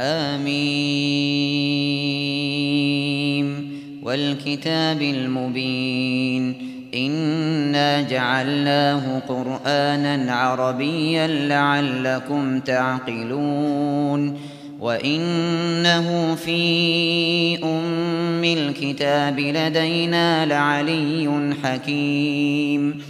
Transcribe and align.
آمين. 0.00 1.10
والكتاب 4.02 5.02
المبين. 5.02 6.54
إنا 6.94 8.02
جعلناه 8.02 9.18
قرآنا 9.18 10.32
عربيا 10.34 11.26
لعلكم 11.26 12.60
تعقلون. 12.60 14.36
وإنه 14.80 16.34
في 16.34 17.64
أم 17.64 18.44
الكتاب 18.44 19.40
لدينا 19.40 20.46
لعلي 20.46 21.54
حكيم. 21.62 23.09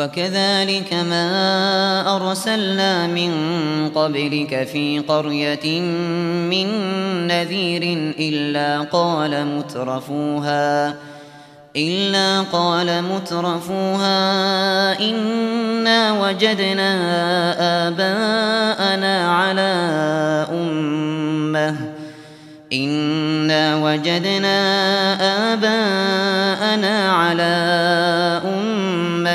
وكذلك 0.00 0.94
ما 0.94 2.16
أرسلنا 2.16 3.06
من 3.06 3.32
قبلك 3.94 4.68
في 4.72 4.98
قرية 5.08 5.80
من 6.50 6.66
نذير 7.26 8.14
إلا 8.18 8.80
قال 8.80 9.46
مترفوها 9.46 10.94
إلا 11.76 12.40
قال 12.40 13.02
مترفوها 13.02 14.18
إنا 15.00 16.12
وجدنا 16.12 16.90
آباءنا 17.88 19.32
على 19.32 19.72
أمة 20.52 21.76
إنا 22.72 23.76
وجدنا 23.76 24.58
آباءنا 25.52 27.12
على 27.12 27.52
أمة. 28.44 28.69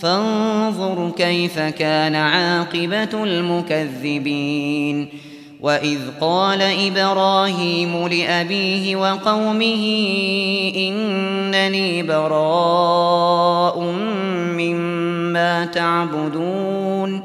فانظر 0.00 1.10
كيف 1.16 1.58
كان 1.58 2.14
عاقبة 2.14 3.24
المكذبين. 3.24 5.08
وإذ 5.60 5.98
قال 6.20 6.62
إبراهيم 6.62 8.08
لأبيه 8.08 8.96
وقومه 8.96 9.84
إنني 10.76 12.02
براء 12.02 13.80
مما 14.58 15.64
تعبدون 15.64 17.22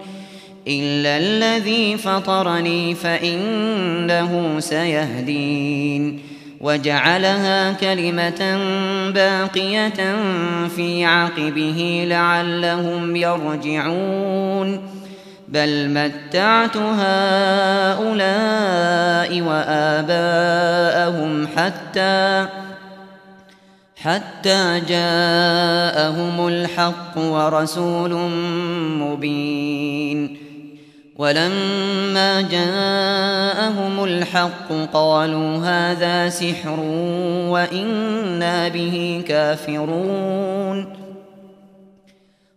إلا 0.68 1.18
الذي 1.18 1.98
فطرني 1.98 2.96
فإنه 2.96 4.60
سيهدين. 4.60 6.25
وجعلها 6.62 7.72
كلمة 7.72 8.58
باقية 9.12 10.16
في 10.68 11.06
عقبه 11.06 12.06
لعلهم 12.08 13.16
يرجعون. 13.16 14.90
بل 15.48 15.90
متعت 15.90 16.78
هؤلاء 16.78 18.12
وآباءهم 19.42 21.48
حتى 21.58 22.48
حتى 23.96 24.82
جاءهم 24.90 26.48
الحق 26.48 27.18
ورسول 27.18 28.14
مبين. 29.00 30.38
ولما 31.16 32.42
جاءهم 32.42 33.35
الحق 34.04 34.94
قالوا 34.94 35.58
هذا 35.58 36.30
سحر 36.30 36.80
وإنا 37.50 38.68
به 38.68 39.24
كافرون. 39.28 41.06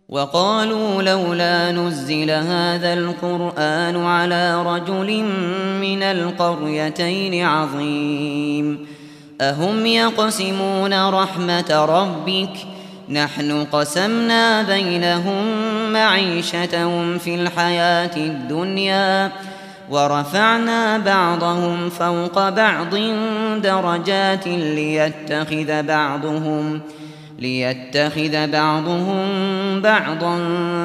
وقالوا 0.09 1.03
لولا 1.03 1.71
نزل 1.71 2.31
هذا 2.31 2.93
القرآن 2.93 4.05
على 4.05 4.63
رجل 4.63 5.23
من 5.81 6.03
القريتين 6.03 7.45
عظيم. 7.45 8.87
أهم 9.41 9.85
يقسمون 9.85 11.09
رحمة 11.09 11.85
ربك؟ 11.85 12.49
نحن 13.09 13.63
قسمنا 13.63 14.61
بينهم 14.61 15.43
معيشتهم 15.93 17.17
في 17.17 17.35
الحياة 17.35 18.17
الدنيا. 18.17 19.31
ورفعنا 19.89 20.97
بعضهم 20.97 21.89
فوق 21.89 22.49
بعض 22.49 22.95
درجات 23.63 24.47
ليتخذ 24.47 25.83
بعضهم 25.83 26.81
ليتخذ 27.39 28.47
بعضهم 28.51 29.27
بعضا 29.81 30.37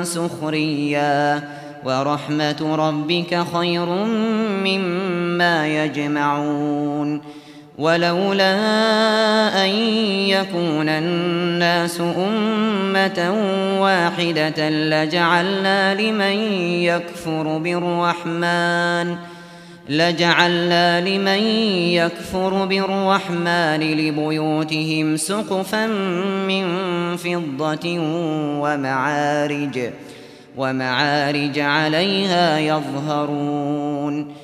سخريا. 0.02 1.48
ورحمة 1.84 2.76
ربك 2.76 3.44
خير 3.54 3.86
مما 4.64 5.84
يجمعون. 5.84 7.20
ولولا 7.78 8.54
أن 9.64 9.70
يكون 10.28 10.88
الناس 10.88 12.00
أمة 12.00 13.34
واحدة 13.80 14.70
لجعلنا 14.70 15.94
لمن 15.94 16.36
يكفر 16.82 17.58
بالرحمن 17.58 19.16
لجعلنا 19.88 21.00
لمن 21.00 21.42
يكفر 21.92 22.64
بالرحمن 22.64 23.80
لبيوتهم 23.80 25.16
سقفا 25.16 25.86
من 26.46 26.66
فضة 27.16 27.98
ومعارج 28.60 29.90
ومعارج 30.56 31.58
عليها 31.58 32.58
يظهرون. 32.58 34.43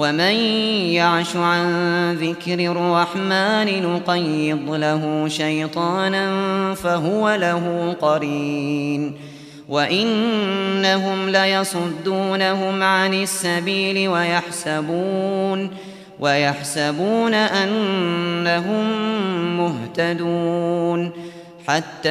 ومن 0.00 0.34
يعش 0.96 1.36
عن 1.36 2.14
ذكر 2.14 2.58
الرحمن 2.72 3.82
نقيض 3.82 4.70
له 4.70 5.28
شيطانا 5.28 6.24
فهو 6.74 7.34
له 7.34 7.96
قرين 8.00 9.14
وإنهم 9.68 11.28
ليصدونهم 11.28 12.82
عن 12.82 13.14
السبيل 13.14 14.08
ويحسبون 14.08 15.70
ويحسبون 16.20 17.34
أنهم 17.34 18.86
مهتدون 19.56 21.12
حتى 21.70 22.10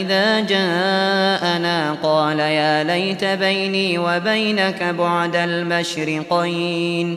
إذا 0.00 0.40
جاءنا 0.40 1.96
قال 2.02 2.38
يا 2.38 2.84
ليت 2.84 3.24
بيني 3.24 3.98
وبينك 3.98 4.82
بعد 4.82 5.36
المشرقين. 5.36 7.16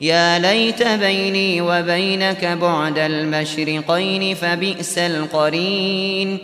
يا 0.00 0.38
ليت 0.38 0.82
بيني 0.82 1.60
وبينك 1.60 2.44
بعد 2.44 2.98
المشرقين 2.98 4.34
فبئس 4.34 4.98
القرين. 4.98 6.38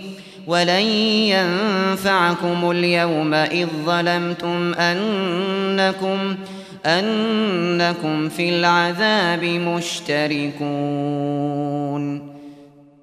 ولن 0.46 0.86
ينفعكم 1.28 2.70
اليوم 2.70 3.34
إذ 3.34 3.68
ظلمتم 3.86 4.74
أنكم 4.74 6.36
أنكم 6.86 8.28
في 8.28 8.48
العذاب 8.48 9.44
مشتركون. 9.44 10.64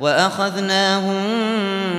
وأخذناهم 0.00 1.16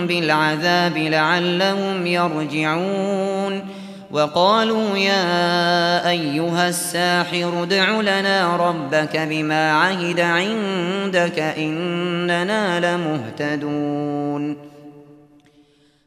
بالعذاب 0.08 0.98
لعلهم 0.98 2.08
يرجعون 2.08 3.78
وقالوا 4.12 4.98
يا 4.98 6.10
أيها 6.10 6.70
الساحر 6.70 7.64
ادع 7.64 8.02
لنا 8.02 8.56
ربك 8.56 9.18
بما 9.18 9.72
عهد 9.72 10.20
عندك 10.20 11.40
إننا 11.40 12.80
لمهتدون 12.80 14.58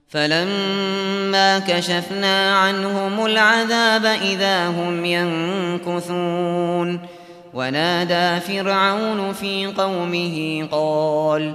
فلما 0.09 1.59
كشفنا 1.59 2.57
عنهم 2.57 3.27
العذاب 3.27 4.05
إذا 4.05 4.69
هم 4.69 5.05
ينكثون 5.05 7.01
ونادى 7.55 8.41
فرعون 8.41 9.33
في 9.33 9.67
قومه 9.67 10.69
قال 10.71 11.55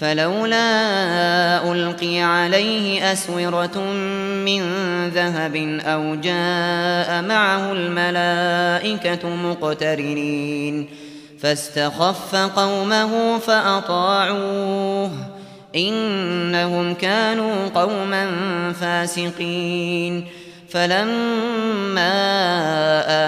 فلولا 0.00 1.72
ألقي 1.72 2.20
عليه 2.20 3.12
أسورة 3.12 3.78
من 4.44 4.62
ذهب 5.08 5.56
أو 5.84 6.14
جاء 6.14 7.22
معه 7.22 7.72
الملائكة 7.72 9.28
مقترنين 9.28 10.88
فاستخف 11.40 12.36
قومه 12.36 13.38
فأطاعوه 13.38 15.10
إنهم 15.76 16.94
كانوا 16.94 17.68
قوما 17.74 18.26
فاسقين 18.80 20.24
فلما 20.68 22.12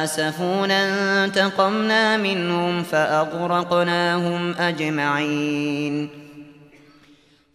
آسفونا 0.04 1.24
انتقمنا 1.24 2.16
منهم 2.16 2.82
فأغرقناهم 2.82 4.54
أجمعين 4.58 6.19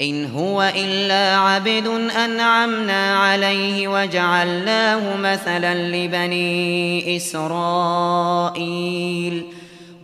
إن 0.00 0.26
هو 0.26 0.72
إلا 0.76 1.36
عبد 1.36 1.86
أنعمنا 2.24 3.18
عليه 3.18 3.88
وجعلناه 3.88 5.16
مثلا 5.16 5.74
لبني 5.74 7.16
إسرائيل 7.16 8.66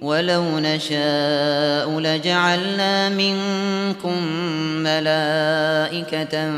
ولو 0.02 0.58
نشاء 0.58 2.00
لجعلنا 2.00 3.08
منكم 3.08 4.22
ملائكة 4.82 6.50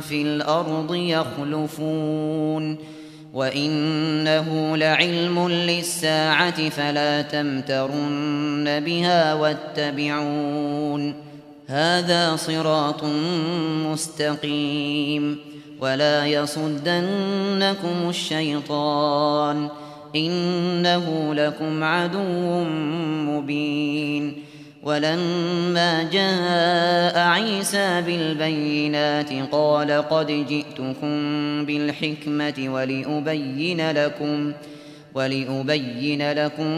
في 0.00 0.22
الأرض 0.22 0.94
يخلفون 0.94 2.78
وإنه 3.34 4.76
لعلم 4.76 5.48
للساعة 5.48 6.68
فلا 6.68 7.22
تمترن 7.22 8.80
بها 8.80 9.34
واتبعون 9.34 11.29
هذا 11.70 12.36
صراط 12.36 13.04
مستقيم 13.86 15.38
ولا 15.80 16.26
يصدنكم 16.26 18.08
الشيطان 18.08 19.68
إنه 20.16 21.34
لكم 21.34 21.84
عدو 21.84 22.64
مبين 23.30 24.32
ولما 24.82 26.02
جاء 26.02 27.18
عيسى 27.18 28.02
بالبينات 28.06 29.32
قال 29.52 29.90
قد 29.90 30.26
جئتكم 30.26 31.16
بالحكمة 31.66 32.54
ولأبين 32.68 33.90
لكم 33.90 34.52
ولأبين 35.14 36.32
لكم 36.32 36.72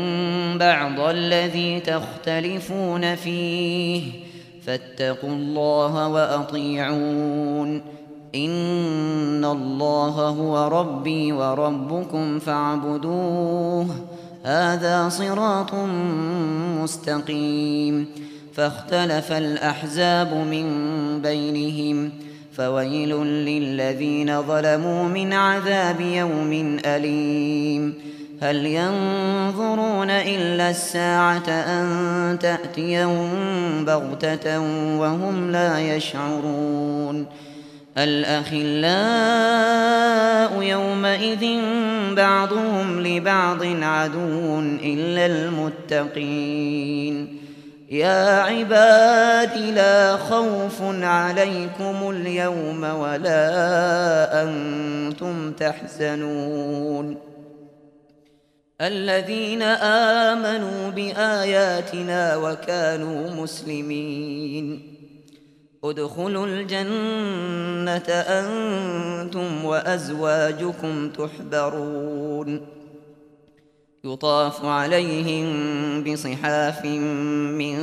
بعض 0.58 1.00
الذي 1.00 1.80
تختلفون 1.80 3.14
فيه 3.14 4.02
فاتقوا 4.66 5.30
الله 5.30 6.08
وأطيعون. 6.08 7.82
إن 8.34 9.44
الله 9.44 10.28
هو 10.28 10.80
ربي 10.80 11.32
وربكم 11.32 12.38
فاعبدوه. 12.38 13.86
هذا 14.42 15.08
صراط 15.08 15.74
مستقيم. 16.82 18.06
فاختلف 18.54 19.32
الأحزاب 19.32 20.34
من 20.34 20.66
بينهم. 21.22 22.10
فويل 22.52 23.24
للذين 23.24 24.42
ظلموا 24.42 25.08
من 25.08 25.32
عذاب 25.32 26.00
يوم 26.00 26.78
أليم. 26.86 27.94
هل 28.42 28.66
ينظرون 28.66 30.10
إلا 30.10 30.70
الساعة 30.70 31.48
أن 31.48 32.38
تأتيهم 32.40 33.30
بغتة 33.84 34.60
وهم 34.98 35.50
لا 35.50 35.80
يشعرون 35.96 37.26
الأخلاء 37.98 38.62
يومئذ 40.62 41.60
بعضهم 42.14 43.00
لبعض 43.00 43.64
عدو 43.64 44.60
إلا 44.84 45.26
المتقين 45.26 46.62
يا 47.90 48.40
عباد 48.40 49.56
لا 49.56 50.16
خوف 50.16 50.82
عليكم 51.02 52.10
اليوم 52.10 52.84
ولا 52.84 54.42
أنتم 54.42 55.52
تحزنون 55.52 57.31
الذين 58.82 59.62
آمنوا 59.62 60.90
بآياتنا 60.90 62.36
وكانوا 62.36 63.30
مسلمين. 63.30 64.96
ادخلوا 65.84 66.46
الجنة 66.46 68.08
أنتم 68.08 69.64
وأزواجكم 69.64 71.10
تحبرون. 71.10 72.66
يطاف 74.04 74.64
عليهم 74.64 75.46
بصحاف 76.04 76.84
من 76.84 77.78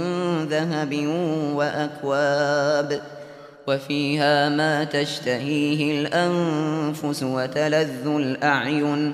ذهب 0.46 1.08
وأكواب 1.56 3.02
وفيها 3.68 4.50
ما 4.50 4.84
تشتهيه 4.84 6.02
الأنفس 6.02 7.24
وتلذ 7.24 8.08
الأعين. 8.08 9.14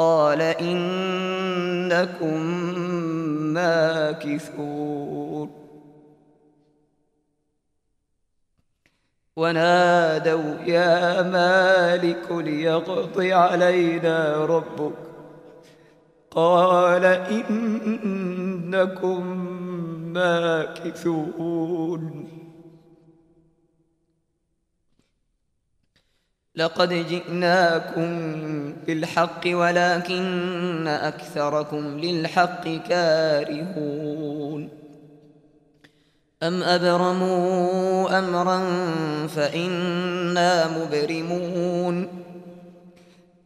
قال 0.00 0.40
إنكم 0.42 2.36
ماكثون. 3.54 5.50
ونادوا 9.36 10.54
يا 10.66 11.22
مالك 11.22 12.30
ليقض 12.30 13.20
علينا 13.20 14.44
ربك. 14.44 14.92
قال 16.30 17.04
إنكم 17.50 19.26
ماكثون. 20.12 21.20
لقد 26.56 26.88
جئناكم 26.88 28.10
بالحق 28.86 29.40
ولكن 29.46 30.86
أكثركم 30.86 31.98
للحق 31.98 32.68
كارهون. 32.88 34.68
أم 36.42 36.62
أبرموا 36.62 38.18
أمرا 38.18 38.60
فإنا 39.26 40.78
مبرمون. 40.78 42.08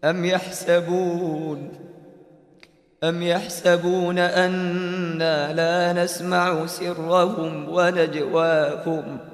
أم 0.05 0.25
يحسبون 0.25 1.85
أم 3.05 3.23
يحسبون 3.23 4.19
أنا 4.19 5.53
لا 5.53 6.05
نسمع 6.05 6.67
سرهم 6.67 7.69
ونجواهم 7.69 9.19
ۖ. 9.31 9.34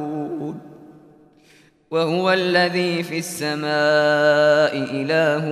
وهو 1.91 2.31
الذي 2.31 3.03
في 3.03 3.17
السماء 3.17 4.73
إله 4.91 5.45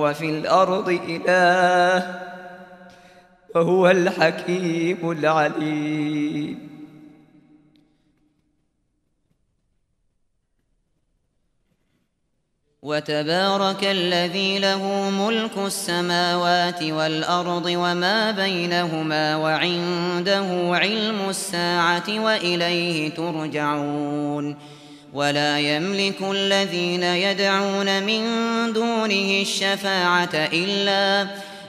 وفي 0.00 0.30
الأرض 0.30 0.88
إله 0.88 2.20
وهو 3.54 3.90
الحكيم 3.90 5.10
العليم. 5.10 6.70
وتبارك 12.82 13.84
الذي 13.84 14.58
له 14.58 15.10
ملك 15.10 15.58
السماوات 15.58 16.82
والأرض 16.82 17.66
وما 17.66 18.30
بينهما 18.30 19.36
وعنده 19.36 20.76
علم 20.76 21.28
الساعة 21.28 22.20
وإليه 22.24 23.10
ترجعون. 23.14 24.79
ولا 25.14 25.58
يملك 25.58 26.16
الذين 26.30 27.02
يدعون 27.02 28.02
من 28.02 28.22
دونه 28.72 29.40
الشفاعة 29.42 30.30
إلا 30.34 31.26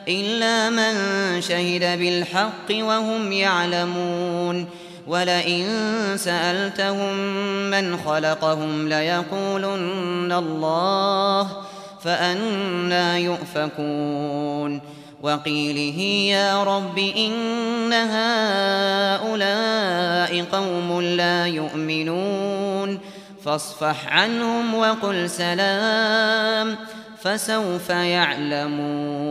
إلا 0.08 0.70
من 0.70 0.94
شهد 1.42 2.00
بالحق 2.00 2.72
وهم 2.72 3.32
يعلمون. 3.32 4.68
ولئن 5.08 5.68
سألتهم 6.16 7.16
من 7.70 7.98
خلقهم 7.98 8.90
ليقولن 8.90 10.32
الله 10.32 11.48
فأنا 12.04 13.18
يؤفكون. 13.18 14.82
وقيله 15.24 16.02
يا 16.32 16.64
رب 16.64 16.98
إن 16.98 17.94
هؤلاء 19.24 19.52
قوم 20.52 21.02
لا 21.02 21.48
يؤمنون. 21.48 22.51
فاصفح 23.44 24.08
عنهم 24.08 24.76
وقل 24.76 25.30
سلام 25.30 26.78
فسوف 27.18 27.90
يعلمون. 27.90 29.22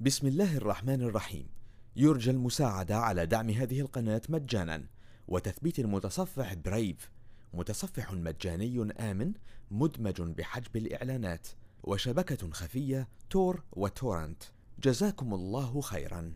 بسم 0.00 0.26
الله 0.26 0.56
الرحمن 0.56 1.02
الرحيم. 1.02 1.48
يرجى 1.96 2.30
المساعدة 2.30 2.96
على 2.96 3.26
دعم 3.26 3.50
هذه 3.50 3.80
القناة 3.80 4.22
مجانا 4.28 4.86
وتثبيت 5.28 5.78
المتصفح 5.78 6.54
برايف 6.54 7.10
متصفح 7.54 8.12
مجاني 8.12 8.92
آمن 9.00 9.32
مدمج 9.70 10.20
بحجب 10.22 10.76
الإعلانات 10.76 11.48
وشبكة 11.82 12.50
خفية 12.50 13.08
تور 13.30 13.62
وتورنت. 13.72 14.42
جزاكم 14.82 15.34
الله 15.34 15.80
خيرا. 15.80 16.32